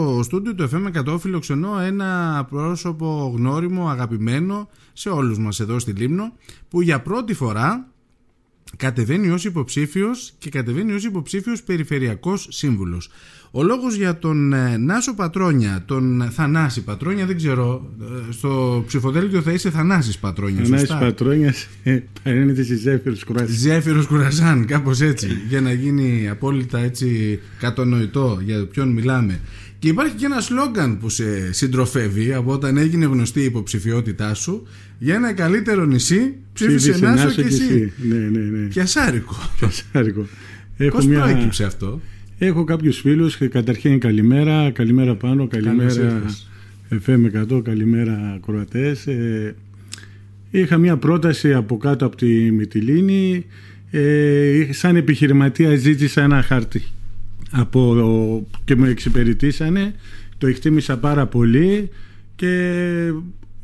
[0.00, 5.90] Στο στούντιο του FM 100 φιλοξενώ ένα πρόσωπο γνώριμο, αγαπημένο σε όλους μας εδώ στη
[5.92, 6.32] Λίμνο
[6.68, 7.88] που για πρώτη φορά
[8.76, 13.10] κατεβαίνει ως υποψήφιος και κατεβαίνει ως υποψήφιος περιφερειακός σύμβουλος.
[13.50, 19.42] Ο λόγος για τον ε, Νάσο Πατρόνια, τον Θανάση Πατρόνια, δεν ξέρω, ε, στο ψηφοδέλτιο
[19.42, 21.68] θα είσαι Θανάσης Πατρόνια, Θανάσης σωστά; Πατρόνιας
[22.22, 23.54] παρένεται στη Ζέφυρος Κουρασάν.
[23.56, 29.40] Ζέφυρος Κουρασάν, κάπως έτσι, για να γίνει απόλυτα έτσι κατονοητό για ποιον μιλάμε.
[29.78, 34.66] Και υπάρχει και ένα σλόγκαν που σε συντροφεύει από όταν έγινε γνωστή η υποψηφιότητά σου
[34.98, 37.92] για ένα καλύτερο νησί ψήφισε Νάσο και εσύ.
[38.08, 38.66] Ναι, ναι, ναι.
[38.66, 39.34] Πιασάρικο.
[39.58, 40.26] Πιασάρικο.
[40.90, 41.20] Πώς μια...
[41.20, 42.00] προέκυψε αυτό;
[42.38, 46.22] Έχω κάποιους φίλους και καταρχήν καλημέρα, καλημέρα πάνω, καλημέρα
[47.06, 49.06] FM 100, καλημέρα ακροατές.
[49.06, 49.54] Ε,
[50.50, 53.44] είχα μια πρόταση από κάτω από τη Μυτιλίνη,
[53.90, 56.82] ε, σαν επιχειρηματία ζήτησα ένα χαρτί
[57.50, 59.94] από, και μου εξυπηρετήσανε,
[60.38, 61.90] το εκτίμησα πάρα πολύ
[62.36, 62.72] και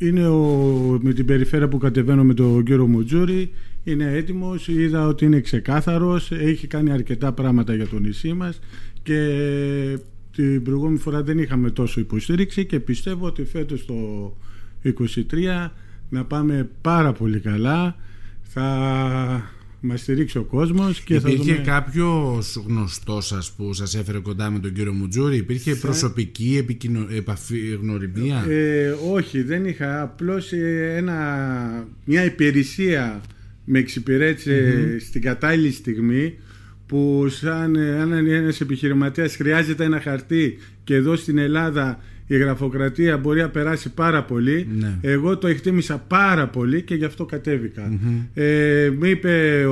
[0.00, 3.50] είναι ο, με την περιφέρεια που κατεβαίνω με τον κύριο Μουτζούρη
[3.84, 8.60] είναι έτοιμος, είδα ότι είναι ξεκάθαρος, έχει κάνει αρκετά πράγματα για το νησί μας
[9.02, 9.98] και
[10.32, 13.94] την προηγούμενη φορά δεν είχαμε τόσο υποστήριξη και πιστεύω ότι φέτος το
[14.84, 15.68] 2023
[16.08, 17.96] να πάμε πάρα πολύ καλά.
[18.42, 20.98] Θα μα στηρίξει ο κόσμος.
[20.98, 21.62] Υπήρχε θα δούμε...
[21.64, 25.86] κάποιος γνωστός σα που σας έφερε κοντά με τον κύριο Μουτζούρη, Υπήρχε θα...
[25.86, 27.06] προσωπική επικοινω...
[27.10, 30.02] επαφή, γνωριμία; Ε, όχι, δεν είχα.
[30.02, 30.52] Απλώς
[32.04, 33.20] μια υπηρεσία
[33.64, 35.02] με εξυπηρέτησε mm-hmm.
[35.08, 36.34] στην κατάλληλη στιγμή
[36.86, 43.40] που σαν αν ένας επιχειρηματίας χρειάζεται ένα χαρτί και εδώ στην Ελλάδα η γραφοκρατία μπορεί
[43.40, 44.68] να περάσει πάρα πολύ.
[44.78, 44.98] Ναι.
[45.00, 47.90] Εγώ το εκτίμησα πάρα πολύ και γι' αυτό κατέβηκα.
[47.92, 48.26] Mm-hmm.
[48.34, 49.64] Ε, μου είπε,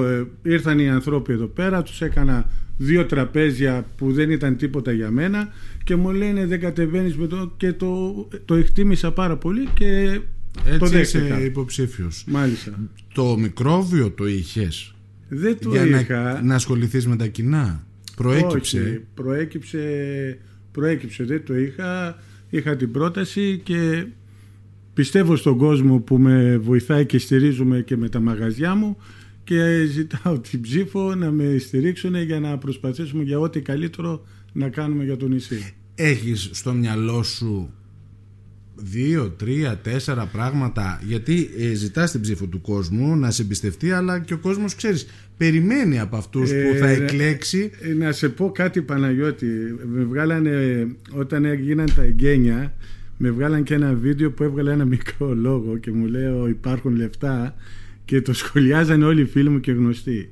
[0.42, 5.48] ήρθαν οι ανθρώποι εδώ πέρα, τους έκανα δύο τραπέζια που δεν ήταν τίποτα για μένα
[5.84, 10.20] και μου λένε δεν κατεβαίνεις με το και το, το εκτίμησα πάρα πολύ και
[10.67, 11.25] Έτσι το δέχτηκα.
[11.25, 12.25] είσαι υποψήφιος.
[12.29, 12.79] Μάλιστα.
[13.14, 14.95] Το μικρόβιο το είχες
[15.29, 16.23] δεν το για είχα.
[16.23, 17.86] να, να ασχοληθείς με τα κοινά;
[18.17, 18.80] Προέκυψε.
[18.80, 19.79] Όχι, προέκυψε,
[20.73, 21.25] προέκυψε.
[21.25, 22.19] Δεν το είχα.
[22.51, 24.07] Είχα την πρόταση και
[24.95, 28.97] πιστεύω στον κόσμο που με βοηθάει και στηρίζουμε και με τα μαγαζιά μου
[29.45, 35.05] και ζητάω την ψήφο να με στηρίξουν για να προσπαθήσουμε για ό,τι καλύτερο να κάνουμε
[35.05, 35.75] για το νησί.
[35.95, 37.73] Έχεις στο μυαλό σου
[38.80, 44.18] δύο, τρία, τέσσερα πράγματα γιατί ε, ζητάς την ψήφο του κόσμου να σε εμπιστευτεί αλλά
[44.18, 45.06] και ο κόσμος ξέρεις
[45.36, 47.70] περιμένει από αυτούς ε, που θα εκλέξει.
[47.80, 49.46] ε, να σε πω κάτι Παναγιώτη.
[49.94, 52.74] Με βγάλανε όταν έγιναν τα εγγένεια
[53.16, 57.55] με βγάλαν και ένα βίντεο που έβγαλε ένα μικρό λόγο και μου λέει υπάρχουν λεφτά
[58.05, 60.28] και το σχολιάζανε όλοι οι φίλοι μου και γνωστοί.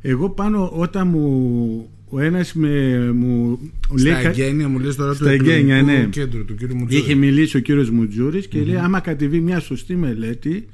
[0.00, 3.58] Εγώ πάνω όταν μου ο ένας με, μου
[3.94, 4.24] Στα λέει...
[4.24, 6.06] εγγένεια μου λες τώρα του εγγένεια, ναι.
[6.10, 7.02] κέντρου του κύριου Μουτζούρη.
[7.02, 8.66] Είχε μιλήσει ο κύριος Μουτζούρης και mm-hmm.
[8.66, 10.66] λέει άμα κατεβεί μια σωστή μελέτη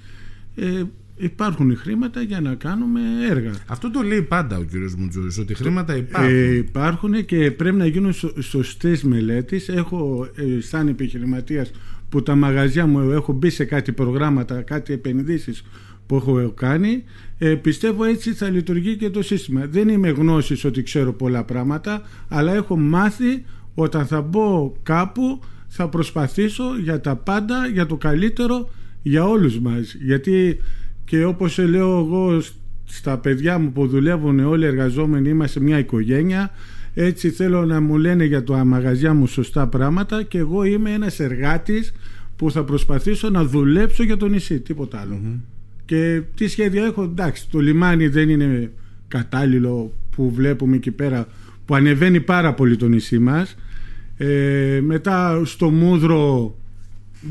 [0.54, 0.82] ε,
[1.16, 3.00] υπάρχουν χρήματα για να κάνουμε
[3.31, 3.50] έργα.
[3.66, 6.34] Αυτό το λέει πάντα ο κύριος Μουτζούρης, ότι χρήματα υπάρχουν.
[6.34, 9.69] Ε, υπάρχουν και πρέπει να γίνουν σωστές μελέτες.
[9.69, 11.71] Έχω ε, σαν επιχειρηματίας
[12.09, 15.65] που τα μαγαζιά μου έχω μπει σε κάτι προγράμματα, κάτι επενδύσεις
[16.08, 17.04] που έχω κάνει
[17.38, 19.66] ε, πιστεύω έτσι θα λειτουργεί και το σύστημα.
[19.66, 25.88] Δεν είμαι γνώσης ότι ξέρω πολλά πράγματα αλλά έχω μάθει όταν θα μπω κάπου θα
[25.88, 28.70] προσπαθήσω για τα πάντα για το καλύτερο
[29.02, 29.94] για όλους μας.
[29.94, 30.58] Γιατί
[31.04, 32.42] και όπως λέω εγώ
[32.84, 36.50] στα παιδιά μου που δουλεύουν όλοι οι εργαζόμενοι είμαστε μια οικογένεια
[36.94, 41.20] έτσι θέλω να μου λένε για το μαγαζιά μου σωστά πράγματα και εγώ είμαι ένας
[41.20, 41.92] εργάτης
[42.36, 44.60] που θα προσπαθήσω να δουλέψω για το νησί.
[44.60, 45.20] Τίποτα άλλο.
[45.24, 45.57] Mm-hmm.
[45.88, 48.71] Και τι σχέδια έχω, εντάξει, το λιμάνι δεν είναι
[49.09, 51.26] κατάλληλο που βλέπουμε εκεί πέρα
[51.65, 53.56] που ανεβαίνει πάρα πολύ το νησί μας.
[54.16, 56.56] Ε, μετά στο Μούδρο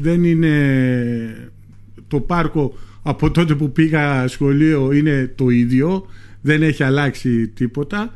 [0.02, 1.50] δεν είναι
[2.08, 6.06] το πάρκο από τότε που πήγα σχολείο είναι το ίδιο,
[6.42, 8.14] δεν έχει αλλάξει τίποτα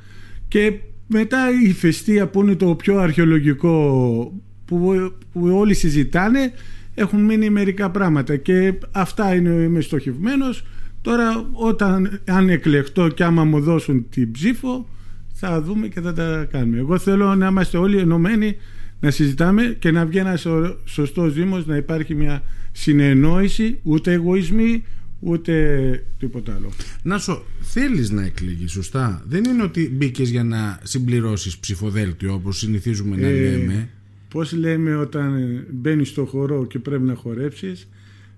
[0.47, 0.73] και
[1.07, 4.33] μετά η Φεστία που είναι το πιο αρχαιολογικό
[4.65, 6.51] που, που όλοι συζητάνε
[6.93, 10.65] έχουν μείνει μερικά πράγματα και αυτά είναι, είμαι στοχευμένος
[11.01, 14.89] τώρα όταν αν εκλεχτώ και άμα μου δώσουν την ψήφο
[15.33, 18.55] θα δούμε και θα τα κάνουμε εγώ θέλω να είμαστε όλοι ενωμένοι
[19.01, 20.47] να συζητάμε και να βγει ένας
[20.85, 24.83] σωστός Δήμος, να υπάρχει μια συνεννόηση ούτε εγωισμοί
[25.19, 26.71] ούτε τίποτα άλλο.
[27.03, 32.57] Να σου, θέλεις να εκλεγείς σωστά; Δεν είναι ότι μπήκες για να συμπληρώσεις ψηφοδέλτιο όπως
[32.57, 33.89] συνηθίζουμε να Ε, λέμε.
[34.31, 37.87] Πώς λέμε όταν μπαίνεις στο χορό και πρέπει να χορέψεις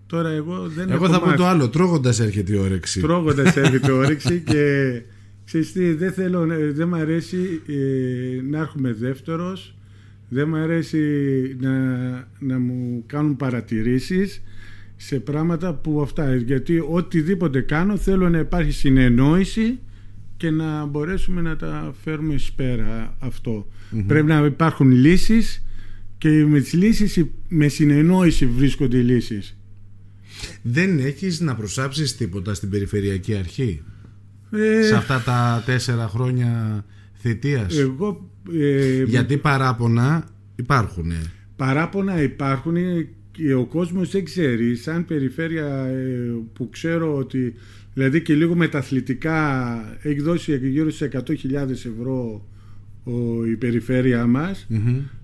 [0.07, 1.37] Τώρα εγώ δεν Εγώ έχω θα πω μάθει.
[1.37, 3.01] το άλλο, τρώγοντας έρχεται η όρεξη.
[3.01, 5.01] Τρώγοντας έρχεται η όρεξη και
[5.45, 9.75] ξέρεις τι, δεν θέλω, δεν μ' αρέσει ε, να έρχομαι δεύτερος
[10.29, 10.99] Δεν μου αρέσει
[11.59, 11.71] να,
[12.39, 14.41] να μου κάνουν παρατηρήσεις
[14.95, 16.35] σε πράγματα που αυτά.
[16.35, 19.79] Γιατί οτιδήποτε κάνω θέλω να υπάρχει συνεννόηση
[20.37, 23.17] και να μπορέσουμε να τα φέρουμε εις πέρα
[24.07, 25.63] Πρέπει να υπάρχουν λύσεις
[26.23, 29.57] και με τις λύσεις με συνεννόηση βρίσκονται οι λύσεις.
[30.61, 33.81] Δεν έχεις να προσάψεις τίποτα στην Περιφερειακή Αρχή;
[34.51, 34.81] Ε...
[34.81, 39.03] σε αυτά τα τέσσερα χρόνια θητείας; Εγώ, ε...
[39.03, 41.11] Γιατί παράπονα υπάρχουν.
[41.55, 42.75] Παράπονα υπάρχουν
[43.31, 47.53] και ο κόσμος δεν ξέρει σαν περιφέρεια ε, που ξέρω ότι
[47.93, 52.47] δηλαδή και λίγο μεταθλητικά έχει δώσει γύρω στις 100.000 ευρώ
[53.03, 54.67] ο, η περιφέρεια μας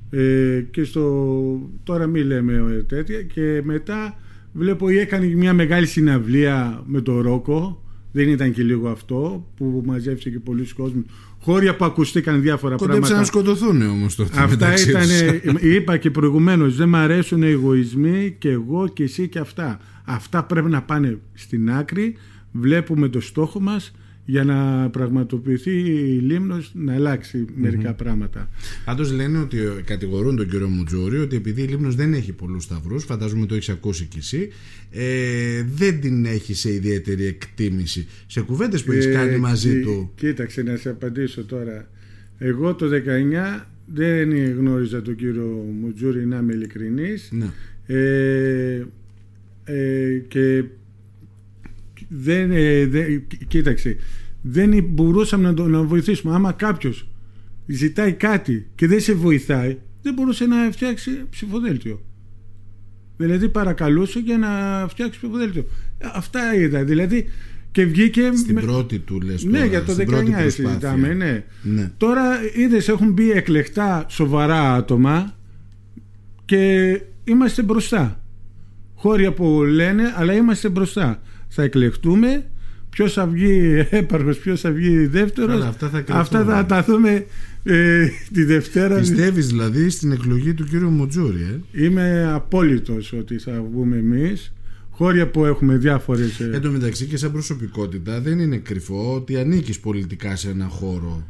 [0.09, 4.19] ε, και στο, τώρα μη λέμε τέτοια και μετά
[4.53, 9.83] βλέπω ή έκανε μια μεγάλη συναυλία με το Ρόκο δεν ήταν και λίγο αυτό που
[9.85, 11.05] μαζεύτηκε και πολλοί κόσμοι
[11.39, 13.19] χώρια που ακουστήκαν διάφορα Κοντέψαν πράγματα.
[13.19, 14.41] να σκοτωθούν όμως τότε.
[14.41, 19.39] Αυτά ήταν, είπα και προηγουμένως, δεν μ' αρέσουν οι εγωισμοί και εγώ και εσύ και
[19.39, 19.79] αυτά.
[20.05, 22.15] Αυτά πρέπει να πάνε στην άκρη.
[22.51, 23.91] Βλέπουμε το στόχο μας
[24.29, 28.49] για να πραγματοποιηθεί η Λίμνος να αλλάξει μερικά πράγματα.
[28.85, 33.03] Πάντως λένε ότι κατηγορούν τον κύριο Μουτζούρη ότι επειδή η Λίμνος δεν έχει πολλούς σταυρούς,
[33.03, 34.49] φαντάζομαι το έχει ακούσει κι εσύ,
[34.91, 38.07] ε, δεν την έχει σε ιδιαίτερη εκτίμηση.
[38.27, 40.11] Σε κουβέντες που έχεις ε, κάνει μαζί του.
[40.15, 41.89] Κοίταξε να σε απαντήσω τώρα.
[42.37, 42.89] Εγώ το
[43.59, 47.31] 19 δεν γνώριζα τον κύριο Μουτζούρη να είμαι ειλικρινής.
[47.31, 47.49] Ναι.
[47.85, 48.85] Ε,
[49.63, 50.63] ε, και
[52.09, 53.97] δεν, ε, δεν, κοίταξε,
[54.41, 56.35] δεν μπορούσαμε να, το, να βοηθήσουμε.
[56.35, 57.07] Άμα κάποιος
[57.65, 62.03] ζητάει κάτι και δεν σε βοηθάει, δεν μπορούσε να φτιάξει ψηφοδέλτιο.
[63.17, 65.65] Δηλαδή παρακαλούσε για να φτιάξει ψηφοδέλτιο.
[66.13, 66.83] Αυτά είδα.
[66.83, 67.25] Δηλαδή
[67.71, 68.31] και βγήκε.
[68.35, 69.43] Στην πρώτη του λες.
[69.43, 71.13] Ναι, για το 19 συζητάμε.
[71.13, 71.43] Ναι.
[71.61, 71.91] ναι.
[71.97, 72.23] Τώρα
[72.55, 75.35] είδες, έχουν μπει εκλεκτά σοβαρά άτομα
[76.45, 78.23] και είμαστε μπροστά.
[78.95, 82.45] Χώρια που λένε, αλλά είμαστε μπροστά θα εκλεχτούμε
[82.89, 85.65] ποιος θα βγει έπαρχος, ποιος θα βγει δεύτερος.
[85.65, 87.25] Αυτά θα, αυτά θα τα δούμε
[87.63, 88.99] ε, τη Δευτέρα.
[88.99, 94.53] Πιστεύεις δηλαδή στην εκλογή του κύριου Μουτζούρη, ε; Είμαι απόλυτος ότι θα βγούμε εμείς.
[94.89, 96.39] Χώρια που έχουμε διάφορες.
[96.39, 96.49] Ε...
[96.53, 101.27] Εν τω μεταξύ και σαν προσωπικότητα δεν είναι κρυφό ότι ανήκεις πολιτικά σε ένα χώρο.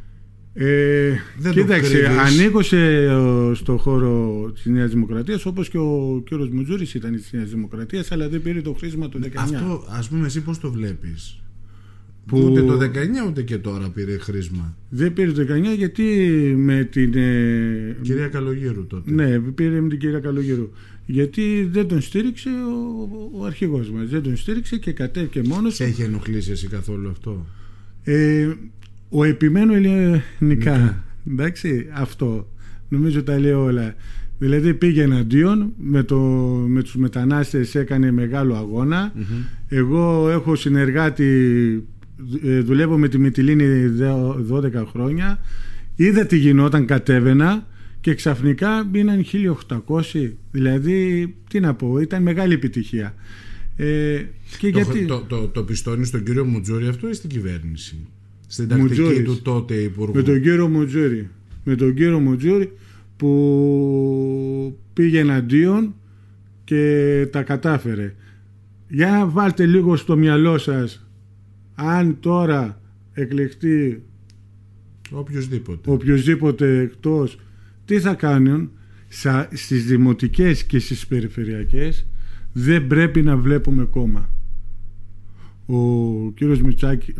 [0.62, 3.08] Ε, Δεν κοίταξε, ανήκω σε,
[3.54, 6.32] στο χώρο της Νέας Δημοκρατίας όπως και ο κ.
[6.52, 9.28] Μουτζούρης ήταν της Νέας Δημοκρατίας, αλλά δεν πήρε το χρήσμα το 19.
[9.36, 11.42] Αυτό, ας πούμε, εσύ πώς το βλέπεις;
[12.26, 12.38] Που...
[12.38, 14.76] Ούτε το 19 ούτε και τώρα πήρε χρήσμα.
[14.88, 16.04] Δεν πήρε το 19 γιατί
[16.56, 17.14] με την.
[17.14, 17.96] Ε...
[18.02, 19.10] Κυρία Καλογύρου τότε.
[19.10, 20.70] Ναι, πήρε με την κυρία Καλογύρου.
[21.06, 23.08] Γιατί δεν τον στήριξε ο,
[23.38, 24.08] ο αρχηγός μας.
[24.08, 27.46] Δεν τον στήριξε και κατέβηκε μόνος Σε έχει ενοχλήσει εσύ καθόλου αυτό;
[28.04, 28.48] Ε,
[29.10, 31.04] ο επιμένω ελληνικά.
[31.30, 32.48] Εντάξει, αυτό.
[32.88, 33.94] Νομίζω τα λέει όλα.
[34.38, 36.18] Δηλαδή πήγε εναντίον, με, το,
[36.68, 38.54] με τους μετανάστες έκανε μεγάλο
[39.68, 41.24] Εγώ έχω συνεργάτη,
[42.44, 43.64] ε, δουλεύω με τη Μητυλίνη
[44.50, 45.38] 12 χρόνια.
[45.96, 47.66] Είδα τι γινόταν, κατέβαινα
[48.00, 49.24] και ξαφνικά μπήκαν
[49.86, 50.32] 1800.
[50.50, 53.14] Δηλαδή, τι να πω, ήταν μεγάλη επιτυχία.
[53.76, 54.22] Ε,
[54.58, 55.04] και το, γιατί...
[55.04, 58.06] το, το, το πιστώνεις στον κύριο Μουτζούρη αυτό ή στην κυβέρνηση;
[58.50, 60.12] Στην τακτική του τότε υπουργού.
[60.14, 61.28] Με τον κύριο Μουτζούρη.
[61.64, 62.72] Με τον κύριο Μουτζούρη
[63.16, 65.94] που πήγε εναντίον
[66.64, 68.14] και τα κατάφερε.
[68.88, 71.06] Για να βάλτε λίγο στο μυαλό σας
[71.74, 72.80] αν τώρα
[73.12, 74.02] εκλεχτεί
[75.10, 77.38] οποιοδήποτε, οποιοδήποτε εκτός
[77.84, 78.70] τι θα κάνουν;
[79.52, 82.06] Στις δημοτικές και στις περιφερειακές
[82.52, 84.28] δεν πρέπει να βλέπουμε κόμμα
[85.70, 86.60] ο κύριος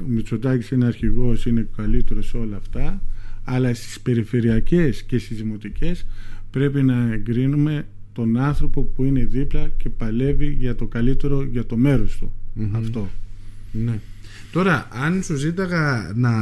[0.07, 3.02] Μητσοτάκης είναι αρχηγός, είναι καλύτερος σε όλα αυτά
[3.45, 6.07] αλλά στις περιφερειακές και στις δημοτικές
[6.50, 11.76] πρέπει να εγκρίνουμε τον άνθρωπο που είναι δίπλα και παλεύει για το καλύτερο για το
[11.76, 12.33] μέρος του.
[12.73, 13.09] Αυτό.
[13.73, 13.99] Ναι.
[14.52, 16.33] τώρα αν σου ζήταγα να,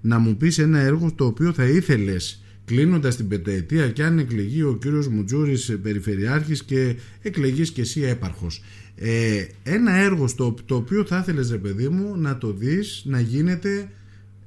[0.00, 4.62] να μου πεις ένα έργο το οποίο θα ήθελες κλείνοντας την πενταετία και αν εκλεγεί
[4.62, 8.62] ο κύριος Μουτζούρης περιφερειάρχης και εκλεγείς και εσύ έπαρχος.
[8.96, 13.20] Ε, ένα έργο στο το οποίο θα ήθελες ρε παιδί μου να το δεις να
[13.20, 13.90] γίνεται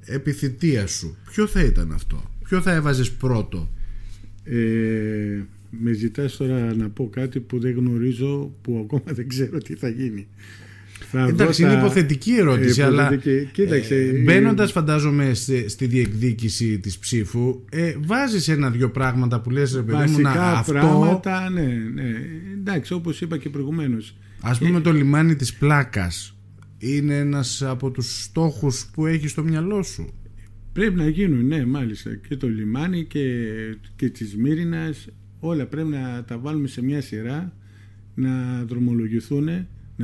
[0.04, 1.16] επιθυτία σου.
[1.30, 3.70] Ποιο θα ήταν αυτό; Ποιο θα έβαζες πρώτο;
[4.44, 9.74] Ε, με ζητάς τώρα να πω κάτι που δεν γνωρίζω που ακόμα δεν ξέρω τι
[9.74, 10.26] θα γίνει
[11.28, 13.16] Εντάξει, είναι υποθετική ερώτηση, ε, αλλά
[13.52, 15.34] κοίταξε, ε, μπαίνοντας, φαντάζομαι,
[15.66, 20.72] στη, διεκδίκηση της ψήφου, ε, βάζεις ένα-δυο πράγματα που λες, ρε παιδί μου, να αυτό.
[20.72, 22.10] πράγματα, ναι, ναι.
[22.58, 24.16] Εντάξει, όπως είπα και προηγουμένως.
[24.40, 26.36] Α πούμε, το λιμάνι της πλάκας
[26.78, 30.14] είναι ένας από τους στόχους που έχει στο μυαλό σου.
[30.72, 32.14] Πρέπει να γίνουν, ναι, μάλιστα.
[32.28, 33.46] Και το λιμάνι και,
[33.96, 35.08] και της Μύρινας,
[35.40, 37.56] όλα πρέπει να τα βάλουμε σε μια σειρά,
[38.14, 39.48] να δρομολογηθούν,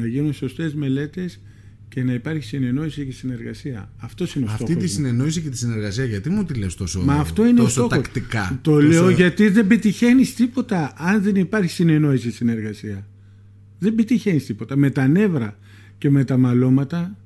[0.01, 1.41] να γίνουν σωστές μελέτες
[1.89, 3.93] και να υπάρχει συνεννόηση και συνεργασία.
[3.97, 7.15] Αυτός είναι ο Αυτή τη συνεννόηση και τη συνεργασία, γιατί μου τη λες τόσο, Μα
[7.15, 8.87] αυτό είναι τόσο ο τακτικά; Το τόσο...
[8.87, 13.07] λέω γιατί δεν πετυχαίνεις τίποτα αν δεν υπάρχει συνεννόηση και συνεργασία.
[13.79, 14.77] Δεν πετυχαίνεις τίποτα.
[14.77, 15.59] Με τα νεύρα
[15.99, 17.17] και με τα μαλώματα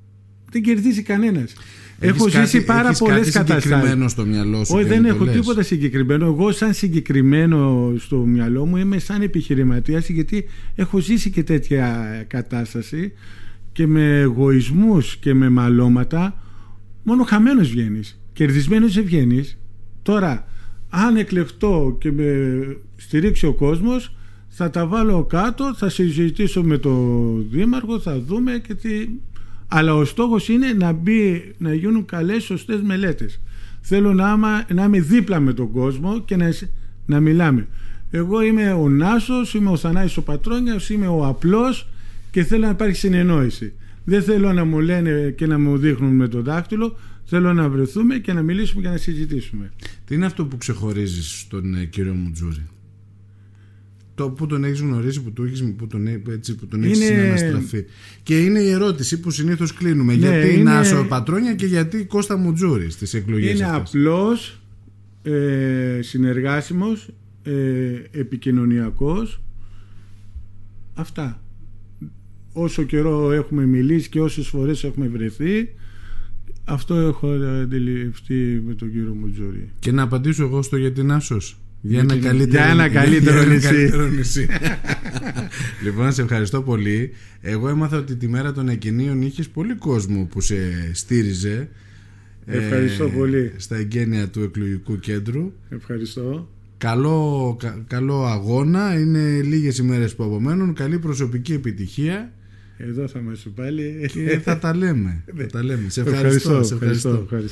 [0.52, 1.52] δεν κερδίζει κανένας.
[1.98, 3.62] Έχω κάτι, ζήσει πάρα πολλές καταστάσεις.
[3.62, 4.74] συγκεκριμένο στο μυαλό σου.
[4.74, 5.34] Όχι, δεν έχω λες.
[5.34, 6.24] τίποτα συγκεκριμένο.
[6.26, 10.44] Εγώ, σαν συγκεκριμένο στο μυαλό μου, είμαι σαν επιχειρηματίας γιατί
[10.74, 13.12] έχω ζήσει και τέτοια κατάσταση
[13.72, 16.42] και με εγωισμούς και με μαλώματα
[17.02, 19.58] μόνο χαμένος βγαίνεις κερδισμένος δεν βγαίνεις
[20.02, 20.46] τώρα
[20.88, 22.62] αν εκλεχτώ και με
[22.96, 24.16] στηρίξει ο κόσμος
[24.48, 29.08] θα τα βάλω κάτω θα συζητήσω με τον Δήμαρχο θα δούμε και τι...
[29.74, 33.40] αλλά ο στόχος είναι να, μπει, να γίνουν καλές σωστές μελέτες
[33.80, 34.36] θέλω να,
[34.74, 36.52] να είμαι δίπλα με τον κόσμο και να,
[37.06, 37.68] να μιλάμε
[38.14, 41.88] εγώ είμαι ο Νάσος, είμαι ο Θανάης ο Πατρόνιας, είμαι ο απλός
[42.30, 43.72] και θέλω να υπάρχει συνεννόηση.
[44.04, 46.96] Δεν θέλω να μου λένε και να μου δείχνουν με το δάχτυλο.
[47.24, 49.72] Θέλω να βρεθούμε και να μιλήσουμε και να συζητήσουμε.
[50.04, 52.66] Τι είναι αυτό που ξεχωρίζεις στον ε, κύριο Μουτζούρη;
[54.14, 56.88] Το που τον έχεις γνωρίσει, που, του έχεις, που τον, έτσι, που τον είναι...
[56.88, 57.84] έχεις συναναστραφεί.
[58.22, 60.12] Και είναι η ερώτηση που συνήθως κλείνουμε.
[60.12, 60.62] Ναι, γιατί είναι...
[60.62, 64.60] Νάσο Πατρόνια και γιατί Κώστα Μουτζούρη στις εκλογές Είναι αυτές; απλός,
[65.22, 67.08] ε, συνεργάσιμος,
[67.42, 67.52] ε,
[68.10, 69.42] επικοινωνιακός.
[70.94, 71.42] Αυτά
[72.52, 75.68] όσο καιρό έχουμε μιλήσει και όσες φορές έχουμε βρεθεί
[76.64, 79.70] αυτό έχω αντιληφθεί με τον κύριο Μουτζούρη.
[79.78, 81.56] Και να απαντήσω εγώ στο γιατί Νάσος.
[81.84, 83.44] Για ένα καλύτερο, για ένα καλύτερο
[84.08, 84.46] νησί.
[85.84, 87.10] λοιπόν, σε ευχαριστώ πολύ.
[87.40, 90.56] Εγώ έμαθα ότι τη μέρα των εκκαινίων είχες πολύ κόσμο που σε
[90.92, 91.68] στήριζε.
[92.46, 93.52] Ευχαριστώ ε, πολύ.
[93.56, 95.52] Στα εγγένεια του εκλογικού κέντρου.
[95.68, 96.48] Ευχαριστώ.
[96.78, 98.98] Καλό, κα, καλό αγώνα.
[98.98, 100.74] Είναι λίγες ημέρες που απομένουν.
[100.74, 102.32] Καλή προσωπική επιτυχία.
[102.76, 104.10] Εδώ θα είμαστε πάλι.
[104.12, 105.24] Και θα τα λέμε.
[105.38, 105.88] θα τα λέμε.
[105.88, 106.62] Σε ευχαριστώ.
[106.62, 107.08] Σε ευχαριστώ.
[107.08, 107.48] ευχαριστώ.